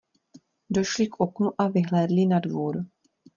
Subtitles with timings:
[0.77, 2.85] Došli k oknu a vyhlédli na dvůr.